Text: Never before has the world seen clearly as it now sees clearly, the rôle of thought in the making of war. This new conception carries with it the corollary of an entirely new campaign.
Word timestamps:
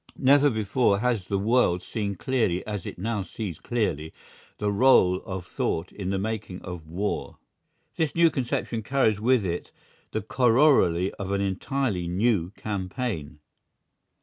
Never 0.17 0.49
before 0.49 0.97
has 0.97 1.27
the 1.27 1.37
world 1.37 1.83
seen 1.83 2.15
clearly 2.15 2.65
as 2.65 2.87
it 2.87 2.97
now 2.97 3.21
sees 3.21 3.59
clearly, 3.59 4.11
the 4.57 4.69
rôle 4.69 5.23
of 5.27 5.45
thought 5.45 5.91
in 5.91 6.09
the 6.09 6.17
making 6.17 6.59
of 6.63 6.87
war. 6.87 7.37
This 7.97 8.15
new 8.15 8.31
conception 8.31 8.81
carries 8.81 9.21
with 9.21 9.45
it 9.45 9.71
the 10.09 10.21
corollary 10.23 11.13
of 11.19 11.31
an 11.31 11.41
entirely 11.41 12.07
new 12.07 12.49
campaign. 12.57 13.37